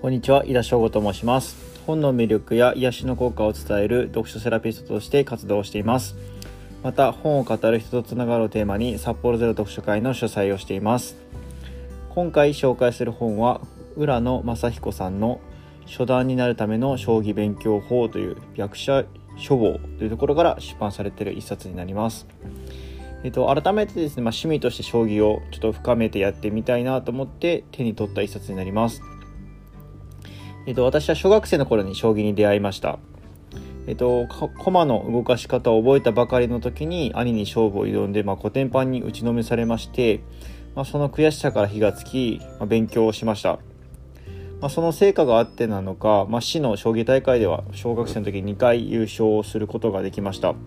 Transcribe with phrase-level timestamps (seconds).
[0.00, 1.56] こんにちは、井田翔吾と申します。
[1.84, 6.14] 本の魅力や癒しの効果を伝える読書セラピストとして活動しています。
[6.84, 11.16] また、本を語る人とつながるをテーマに、札幌ゼロ読書会の主催をしています。
[12.10, 13.60] 今回紹介する本は、
[13.96, 15.40] 浦野正彦さんの
[15.84, 19.04] 初段になるための将棋勉強法という役者
[19.36, 22.28] 書房というところから出版されている一冊になります。
[23.24, 29.02] えっと、改めてですね、まあ、趣味として将棋をちょっと深めてやってみたいなと思って手に取った一冊になります。
[30.68, 32.98] えっと、私は小学生の頃に将棋に出会いました。
[33.86, 34.26] えっと、
[34.58, 40.20] 駒の動かし方を覚えたばかりの時に兄に勝負を挑んで、まあ、古典版に打ちのめされまして、
[40.74, 43.60] まあ、その悔しさから火がつき、まあ、勉強をしました。
[44.60, 50.52] まあ、その成果があってなのか、まあ、市の将棋大会では小学生の時に2回優勝をすることができました。
[50.52, 50.58] ま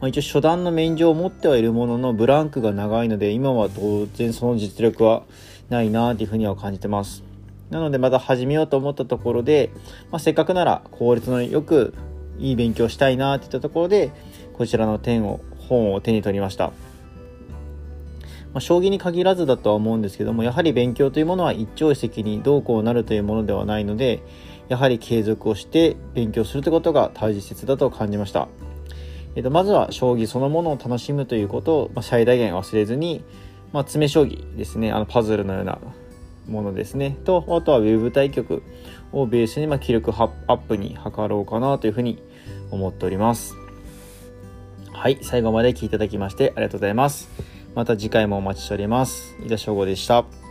[0.00, 5.22] あ、一応初段の免状を持ってはいるもののブランクが長いので今は当然その実力は
[5.68, 7.27] ないなというふうには感じてます
[7.70, 9.70] なのでまた始めようと思ったところで、
[10.10, 11.94] まあ、せっかくなら効率のよく
[12.38, 14.10] いい勉強したいなっていったところで
[14.54, 16.72] こちらの点を本を手に取りました。
[18.54, 24.22] まあ、将棋に限らずだとは思うんですけどもやはり勉強というものは一朝一夕にどうこうなるというものではないので
[24.68, 28.48] やはり継続をして勉強するということが大切だと感じました。
[29.36, 33.22] えっと、まずは将棋そのものを楽しむということを、最大限忘れずに、
[33.72, 34.90] まあ、詰将棋ですね。
[34.90, 35.78] あのパズルのような
[36.48, 37.16] ものですね。
[37.24, 38.62] とあとは Web 対局
[39.12, 42.22] をベースに、まあ、気力アップに図ろうかなというふうに
[42.70, 43.54] 思っております。
[44.92, 47.28] はい最後まで聞いていただきましてありがとうございます。
[47.74, 49.36] また次回もお待ちしております。
[49.44, 50.47] 井田翔吾でした。